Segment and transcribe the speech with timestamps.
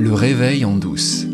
[0.00, 1.26] Le réveil en douce.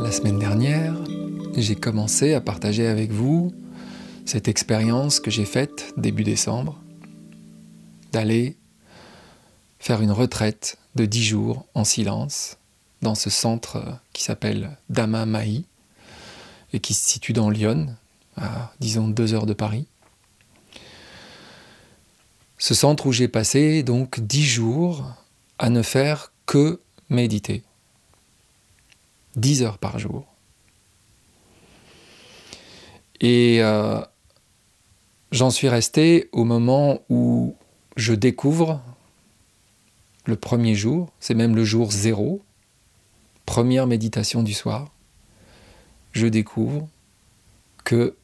[0.00, 0.96] La semaine dernière,
[1.56, 3.54] j'ai commencé à partager avec vous
[4.26, 6.80] cette expérience que j'ai faite début décembre,
[8.10, 8.56] d'aller
[9.78, 12.58] faire une retraite de dix jours en silence
[13.00, 15.66] dans ce centre qui s'appelle Dama Mahi
[16.72, 17.94] et qui se situe dans Lyon,
[18.36, 19.86] à disons deux heures de Paris.
[22.60, 25.14] Ce centre où j'ai passé donc dix jours
[25.58, 26.78] à ne faire que
[27.08, 27.62] méditer.
[29.34, 30.26] Dix heures par jour.
[33.22, 34.02] Et euh,
[35.32, 37.56] j'en suis resté au moment où
[37.96, 38.82] je découvre
[40.26, 42.42] le premier jour, c'est même le jour zéro,
[43.46, 44.92] première méditation du soir,
[46.12, 46.86] je découvre
[47.84, 48.16] que,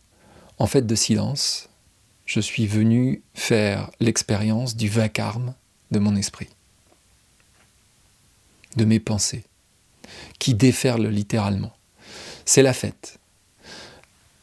[0.59, 1.71] en fait de silence,
[2.27, 5.55] je suis venu faire l'expérience du vacarme
[5.93, 6.49] de mon esprit,
[8.77, 9.45] de mes pensées,
[10.39, 11.73] qui déferlent littéralement.
[12.45, 13.19] C'est la fête.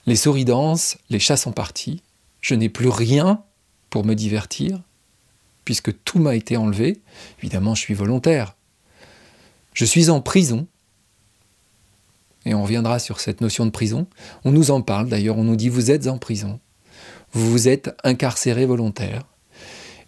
[0.05, 2.01] Les souris dansent, les chats sont partis,
[2.41, 3.43] je n'ai plus rien
[3.89, 4.81] pour me divertir,
[5.65, 6.99] puisque tout m'a été enlevé.
[7.39, 8.55] Évidemment, je suis volontaire.
[9.73, 10.67] Je suis en prison.
[12.45, 14.07] Et on reviendra sur cette notion de prison.
[14.43, 16.59] On nous en parle d'ailleurs, on nous dit vous êtes en prison.
[17.33, 19.25] Vous êtes incarcéré volontaire.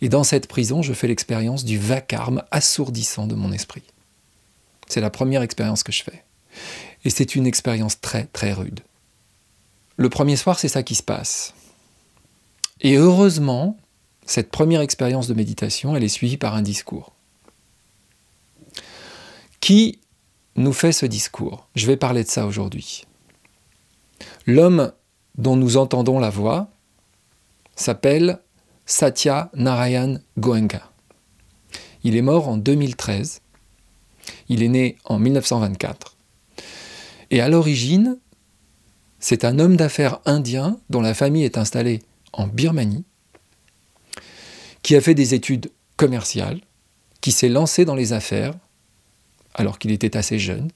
[0.01, 3.83] Et dans cette prison, je fais l'expérience du vacarme assourdissant de mon esprit.
[4.87, 6.23] C'est la première expérience que je fais.
[7.03, 8.81] Et c'est une expérience très très rude.
[9.97, 11.53] Le premier soir, c'est ça qui se passe.
[12.81, 13.77] Et heureusement,
[14.25, 17.13] cette première expérience de méditation, elle est suivie par un discours.
[19.61, 19.99] Qui
[20.55, 21.67] nous fait ce discours?
[21.75, 23.05] Je vais parler de ça aujourd'hui.
[24.45, 24.91] L'homme
[25.37, 26.69] dont nous entendons la voix
[27.75, 28.39] s'appelle
[28.85, 30.91] Satya Narayan Goenka.
[32.03, 33.41] Il est mort en 2013.
[34.49, 36.17] Il est né en 1924.
[37.31, 38.17] Et à l'origine,
[39.19, 42.01] c'est un homme d'affaires indien dont la famille est installée
[42.31, 43.05] en Birmanie
[44.83, 46.61] qui a fait des études commerciales,
[47.19, 48.53] qui s'est lancé dans les affaires
[49.55, 50.69] alors qu'il était assez jeune,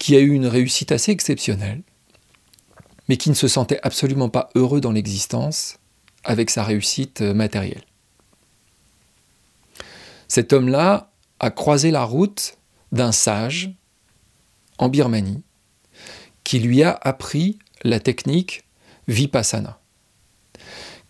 [0.00, 1.82] qui a eu une réussite assez exceptionnelle,
[3.08, 5.78] mais qui ne se sentait absolument pas heureux dans l'existence
[6.28, 7.82] avec sa réussite matérielle.
[10.28, 12.58] Cet homme-là a croisé la route
[12.92, 13.74] d'un sage
[14.76, 15.42] en Birmanie
[16.44, 18.64] qui lui a appris la technique
[19.08, 19.80] vipassana.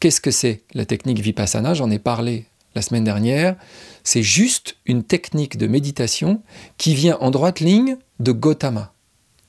[0.00, 1.74] Qu'est-ce que c'est la technique vipassana?
[1.74, 2.46] J'en ai parlé
[2.76, 3.56] la semaine dernière.
[4.04, 6.42] C'est juste une technique de méditation
[6.76, 8.92] qui vient en droite ligne de Gautama.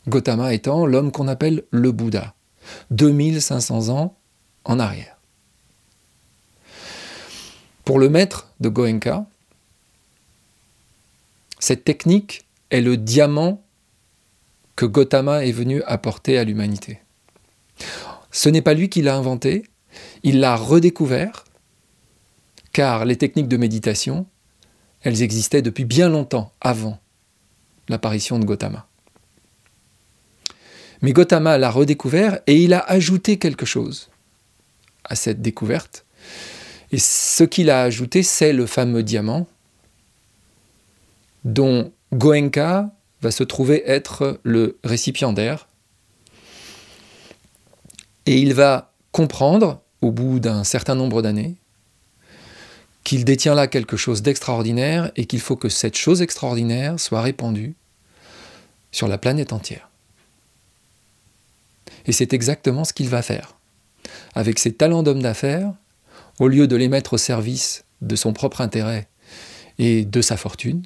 [0.08, 2.34] Gautama étant l'homme qu'on appelle le Bouddha,
[2.90, 4.18] 2500 ans
[4.64, 5.19] en arrière.
[7.90, 9.26] Pour le maître de Goenka,
[11.58, 13.64] cette technique est le diamant
[14.76, 17.02] que Gautama est venu apporter à l'humanité.
[18.30, 19.64] Ce n'est pas lui qui l'a inventé,
[20.22, 21.46] il l'a redécouvert,
[22.74, 24.28] car les techniques de méditation,
[25.02, 27.00] elles existaient depuis bien longtemps avant
[27.88, 28.88] l'apparition de Gautama.
[31.02, 34.12] Mais Gautama l'a redécouvert et il a ajouté quelque chose
[35.06, 36.06] à cette découverte.
[36.92, 39.48] Et ce qu'il a ajouté, c'est le fameux diamant
[41.46, 42.90] dont Goenka
[43.22, 45.68] va se trouver être le récipiendaire.
[48.26, 51.56] Et il va comprendre au bout d'un certain nombre d'années,
[53.04, 57.76] qu'il détient là quelque chose d'extraordinaire et qu'il faut que cette chose extraordinaire soit répandue
[58.92, 59.90] sur la planète entière.
[62.06, 63.56] Et c'est exactement ce qu'il va faire.
[64.36, 65.74] Avec ses talents d'homme d'affaires,
[66.40, 69.08] au lieu de les mettre au service de son propre intérêt
[69.78, 70.84] et de sa fortune,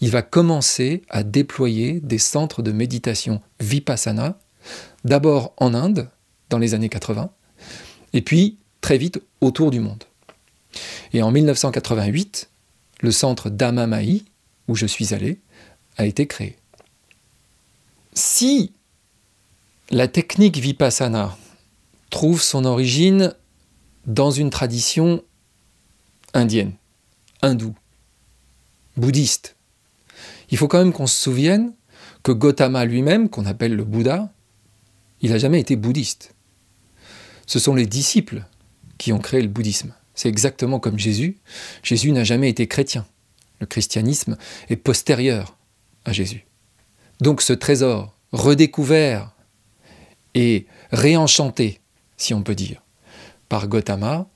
[0.00, 4.38] il va commencer à déployer des centres de méditation vipassana,
[5.04, 6.08] d'abord en Inde,
[6.50, 7.30] dans les années 80,
[8.12, 10.04] et puis très vite autour du monde.
[11.12, 12.50] Et en 1988,
[13.00, 14.24] le centre d'Amamaï,
[14.68, 15.40] où je suis allé,
[15.96, 16.56] a été créé.
[18.14, 18.72] Si
[19.90, 21.36] la technique vipassana
[22.10, 23.34] trouve son origine
[24.08, 25.22] dans une tradition
[26.34, 26.72] indienne,
[27.42, 27.76] hindoue,
[28.96, 29.54] bouddhiste,
[30.50, 31.74] il faut quand même qu'on se souvienne
[32.22, 34.32] que Gautama lui-même, qu'on appelle le Bouddha,
[35.20, 36.34] il n'a jamais été bouddhiste.
[37.46, 38.44] Ce sont les disciples
[38.96, 39.94] qui ont créé le bouddhisme.
[40.14, 41.38] C'est exactement comme Jésus.
[41.82, 43.06] Jésus n'a jamais été chrétien.
[43.60, 44.36] Le christianisme
[44.68, 45.56] est postérieur
[46.04, 46.46] à Jésus.
[47.20, 49.32] Donc ce trésor redécouvert
[50.34, 51.80] et réenchanté,
[52.16, 52.82] si on peut dire,
[53.48, 54.28] par Gautama,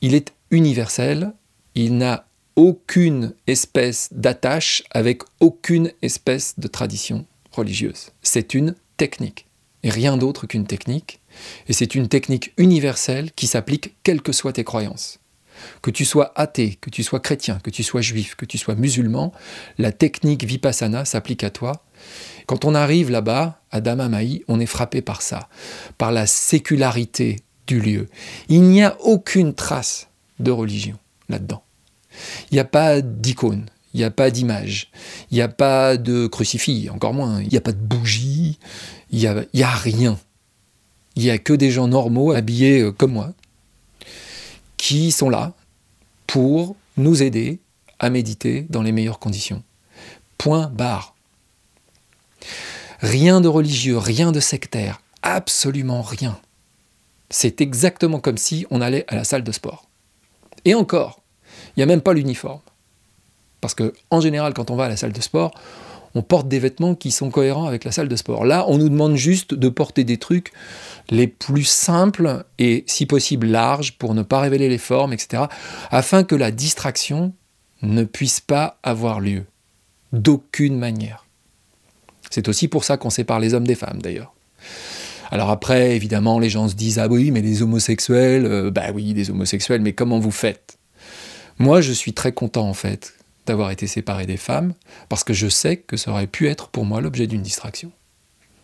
[0.00, 1.32] il est universel,
[1.74, 2.26] il n'a
[2.56, 8.10] aucune espèce d'attache avec aucune espèce de tradition religieuse.
[8.22, 9.46] C'est une technique,
[9.82, 11.20] et rien d'autre qu'une technique,
[11.68, 15.18] et c'est une technique universelle qui s'applique quelles que soient tes croyances.
[15.80, 18.74] Que tu sois athée, que tu sois chrétien, que tu sois juif, que tu sois
[18.74, 19.32] musulman,
[19.78, 21.84] la technique vipassana s'applique à toi.
[22.46, 25.48] Quand on arrive là-bas, à Damamaï, on est frappé par ça,
[25.98, 27.40] par la sécularité
[27.74, 28.08] lieu.
[28.48, 30.08] Il n'y a aucune trace
[30.38, 30.98] de religion
[31.28, 31.62] là-dedans.
[32.50, 34.90] Il n'y a pas d'icône, il n'y a pas d'image,
[35.30, 38.58] il n'y a pas de crucifix, encore moins, il n'y a pas de bougie,
[39.10, 40.18] il n'y a, a rien.
[41.16, 43.32] Il n'y a que des gens normaux habillés euh, comme moi
[44.76, 45.54] qui sont là
[46.26, 47.58] pour nous aider
[47.98, 49.62] à méditer dans les meilleures conditions.
[50.38, 51.14] Point barre.
[53.00, 56.38] Rien de religieux, rien de sectaire, absolument rien.
[57.30, 59.88] C'est exactement comme si on allait à la salle de sport.
[60.64, 61.20] Et encore,
[61.76, 62.60] il n'y a même pas l'uniforme.
[63.60, 65.52] Parce que, en général, quand on va à la salle de sport,
[66.14, 68.44] on porte des vêtements qui sont cohérents avec la salle de sport.
[68.44, 70.52] Là, on nous demande juste de porter des trucs
[71.10, 75.44] les plus simples et, si possible, larges pour ne pas révéler les formes, etc.,
[75.90, 77.34] afin que la distraction
[77.82, 79.44] ne puisse pas avoir lieu.
[80.12, 81.26] D'aucune manière.
[82.30, 84.32] C'est aussi pour ça qu'on sépare les hommes des femmes, d'ailleurs.
[85.30, 89.14] Alors après, évidemment, les gens se disent Ah oui, mais les homosexuels, euh, bah oui,
[89.14, 90.78] des homosexuels, mais comment vous faites?
[91.58, 93.14] Moi, je suis très content, en fait,
[93.46, 94.74] d'avoir été séparé des femmes,
[95.08, 97.90] parce que je sais que ça aurait pu être pour moi l'objet d'une distraction.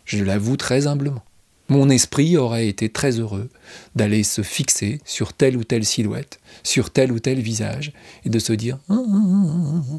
[0.04, 1.22] Je l'avoue très humblement.
[1.68, 3.48] Mon esprit aurait été très heureux
[3.96, 7.92] d'aller se fixer sur telle ou telle silhouette, sur tel ou tel visage,
[8.24, 9.98] et de se dire ah, ah, ah,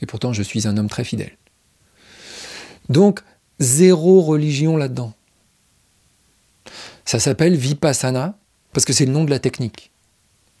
[0.00, 1.36] Et pourtant, je suis un homme très fidèle.
[2.88, 3.20] Donc,
[3.58, 5.12] zéro religion là-dedans.
[7.04, 8.36] Ça s'appelle Vipassana,
[8.72, 9.90] parce que c'est le nom de la technique.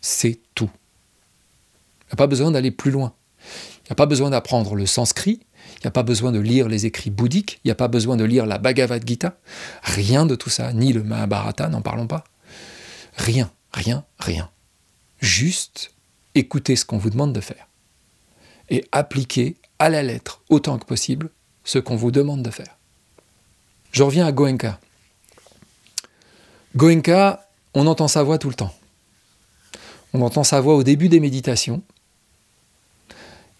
[0.00, 0.70] C'est tout.
[2.02, 3.14] Il n'y a pas besoin d'aller plus loin.
[3.84, 5.40] Il n'y a pas besoin d'apprendre le sanskrit,
[5.76, 8.16] il n'y a pas besoin de lire les écrits bouddhiques, il n'y a pas besoin
[8.16, 9.36] de lire la Bhagavad Gita,
[9.82, 12.24] rien de tout ça, ni le Mahabharata, n'en parlons pas.
[13.16, 14.50] Rien, rien, rien.
[15.20, 15.92] Juste
[16.34, 17.68] écoutez ce qu'on vous demande de faire.
[18.70, 21.30] Et appliquez à la lettre, autant que possible,
[21.64, 22.73] ce qu'on vous demande de faire.
[23.94, 24.80] Je reviens à Goenka.
[26.74, 28.74] Goenka, on entend sa voix tout le temps.
[30.12, 31.80] On entend sa voix au début des méditations,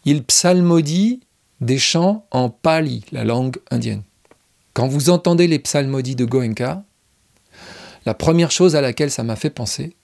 [0.04, 1.20] il psalmodie
[1.60, 4.02] des chants en pali, la langue indienne.
[4.72, 6.82] Quand vous entendez les psalmodies de Goenka,
[8.04, 9.94] la première chose à laquelle ça m'a fait penser,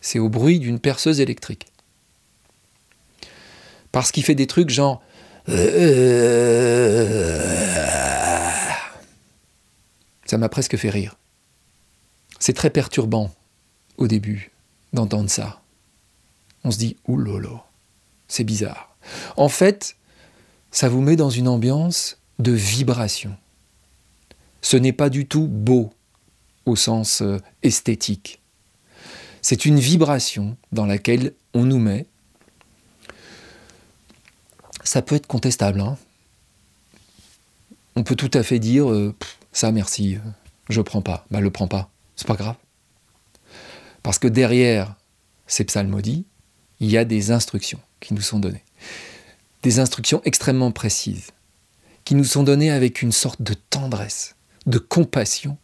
[0.00, 1.66] c'est au bruit d'une perceuse électrique.
[3.92, 5.02] Parce qu'il fait des trucs genre...
[10.26, 11.16] Ça m'a presque fait rire.
[12.38, 13.32] C'est très perturbant
[13.96, 14.50] au début
[14.92, 15.62] d'entendre ça.
[16.64, 17.60] On se dit, oulolo,
[18.28, 18.94] c'est bizarre.
[19.36, 19.96] En fait,
[20.70, 23.36] ça vous met dans une ambiance de vibration.
[24.62, 25.92] Ce n'est pas du tout beau
[26.66, 28.40] au sens euh, esthétique.
[29.42, 32.06] C'est une vibration dans laquelle on nous met.
[34.82, 35.80] Ça peut être contestable.
[35.80, 35.96] Hein.
[37.94, 39.14] on peut tout à fait dire euh,
[39.56, 40.18] ça merci,
[40.68, 41.26] je prends pas.
[41.30, 42.56] Bah le prends pas, c'est pas grave.
[44.02, 44.94] Parce que derrière
[45.46, 46.26] ces psalmodies,
[46.80, 48.64] il y a des instructions qui nous sont données
[49.66, 51.32] des instructions extrêmement précises,
[52.04, 55.58] qui nous sont données avec une sorte de tendresse, de compassion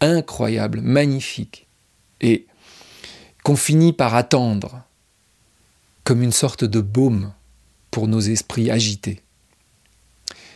[0.00, 1.66] incroyable, magnifique,
[2.20, 2.46] et
[3.42, 4.84] qu'on finit par attendre
[6.04, 7.32] comme une sorte de baume
[7.90, 9.22] pour nos esprits agités.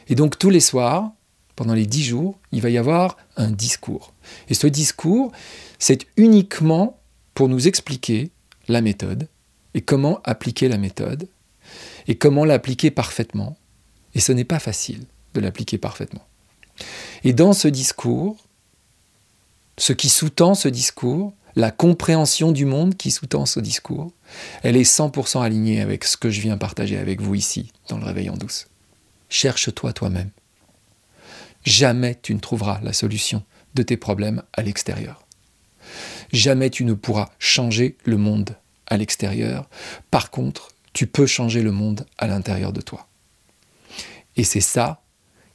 [0.07, 1.11] Et donc tous les soirs,
[1.57, 4.13] pendant les dix jours, il va y avoir un discours.
[4.49, 5.33] Et ce discours,
[5.79, 6.99] c'est uniquement
[7.35, 8.31] pour nous expliquer
[8.69, 9.29] la méthode
[9.75, 11.29] et comment appliquer la méthode
[12.07, 13.57] et comment l'appliquer parfaitement.
[14.15, 16.25] Et ce n'est pas facile de l'appliquer parfaitement.
[17.25, 18.37] Et dans ce discours,
[19.79, 24.13] ce qui sous-tend ce discours, la compréhension du monde qui sous-tend ce discours,
[24.63, 28.05] elle est 100% alignée avec ce que je viens partager avec vous ici, dans le
[28.05, 28.67] réveil en douce.
[29.29, 30.31] Cherche-toi toi-même.
[31.65, 33.43] Jamais tu ne trouveras la solution
[33.75, 35.27] de tes problèmes à l'extérieur.
[36.33, 38.57] Jamais tu ne pourras changer le monde
[38.87, 39.69] à l'extérieur.
[40.11, 43.09] Par contre, tu peux changer le monde à l'intérieur de toi.
[44.37, 45.03] Et c'est ça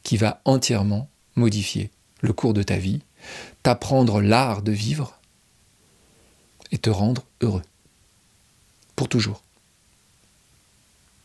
[0.03, 3.01] qui va entièrement modifier le cours de ta vie,
[3.63, 5.19] t'apprendre l'art de vivre
[6.71, 7.63] et te rendre heureux.
[8.95, 9.41] Pour toujours.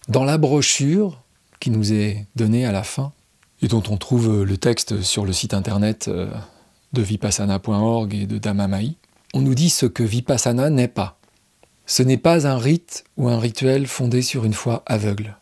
[0.09, 1.23] Dans la brochure
[1.61, 3.13] qui nous est donnée à la fin,
[3.65, 6.31] et dont on trouve le texte sur le site internet euh,
[6.93, 8.97] de vipassana.org et de Damamai,
[9.33, 11.19] on nous dit ce que vipassana n'est pas.
[11.87, 15.39] Ce n'est pas un rite ou un rituel fondé sur une foi aveugle.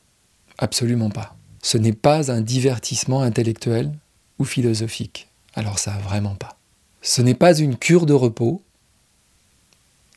[0.59, 1.35] Absolument pas.
[1.62, 3.93] Ce n'est pas un divertissement intellectuel
[4.38, 5.29] ou philosophique.
[5.55, 6.57] Alors ça, vraiment pas.
[7.00, 8.62] Ce n'est pas une cure de repos.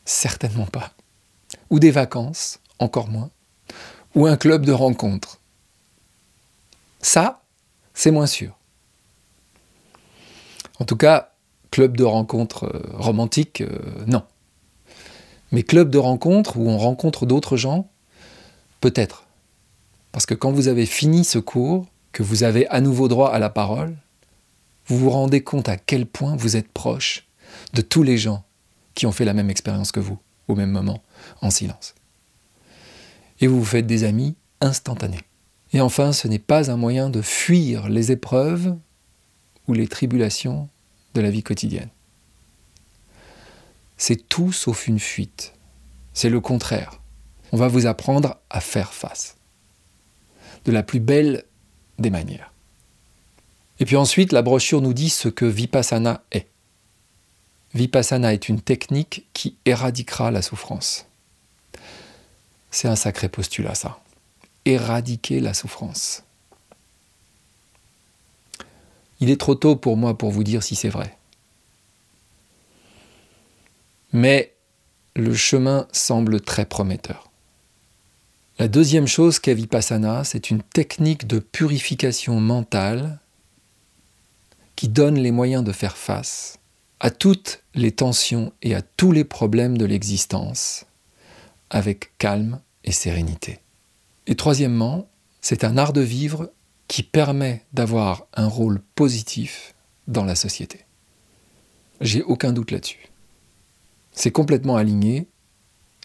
[0.05, 0.91] Certainement pas.
[1.71, 3.31] Ou des vacances, encore moins.
[4.13, 5.39] Ou un club de rencontres.
[7.01, 7.41] Ça,
[7.95, 8.55] c'est moins sûr.
[10.79, 11.31] En tout cas,
[11.71, 14.23] club de rencontres euh, romantiques, euh, non.
[15.51, 17.89] Mais club de rencontres où on rencontre d'autres gens,
[18.81, 19.23] peut-être.
[20.11, 23.39] Parce que quand vous avez fini ce cours, que vous avez à nouveau droit à
[23.39, 23.95] la parole,
[24.87, 27.27] vous vous rendez compte à quel point vous êtes proche
[27.73, 28.43] de tous les gens
[28.93, 31.01] qui ont fait la même expérience que vous, au même moment,
[31.41, 31.95] en silence.
[33.39, 35.21] Et vous vous faites des amis instantanés.
[35.75, 38.77] Et enfin, ce n'est pas un moyen de fuir les épreuves
[39.67, 40.69] ou les tribulations
[41.15, 41.89] de la vie quotidienne.
[43.97, 45.53] C'est tout sauf une fuite.
[46.13, 47.01] C'est le contraire.
[47.51, 49.35] On va vous apprendre à faire face.
[50.63, 51.43] De la plus belle
[51.99, 52.53] des manières.
[53.81, 56.47] Et puis ensuite, la brochure nous dit ce que Vipassana est.
[57.73, 61.05] Vipassana est une technique qui éradiquera la souffrance.
[62.71, 63.99] C'est un sacré postulat, ça.
[64.65, 66.23] Éradiquer la souffrance.
[69.19, 71.17] Il est trop tôt pour moi pour vous dire si c'est vrai.
[74.11, 74.53] Mais
[75.15, 77.29] le chemin semble très prometteur.
[78.57, 83.19] La deuxième chose qu'est Vipassana, c'est une technique de purification mentale
[84.75, 86.57] qui donne les moyens de faire face
[86.99, 90.85] à toutes les tensions et à tous les problèmes de l'existence
[91.69, 93.59] avec calme et sérénité.
[94.27, 95.07] Et troisièmement,
[95.41, 96.51] c'est un art de vivre
[96.87, 99.73] qui permet d'avoir un rôle positif
[100.07, 100.85] dans la société.
[102.01, 103.09] J'ai aucun doute là-dessus.
[104.11, 105.27] C'est complètement aligné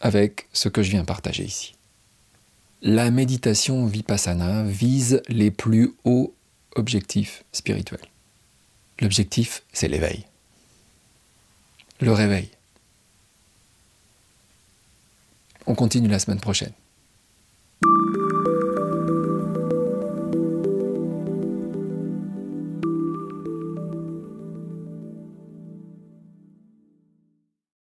[0.00, 1.74] avec ce que je viens partager ici.
[2.82, 6.34] La méditation vipassana vise les plus hauts
[6.76, 8.00] objectifs spirituels.
[9.00, 10.26] L'objectif, c'est l'éveil.
[12.00, 12.50] Le réveil.
[15.66, 16.72] On continue la semaine prochaine.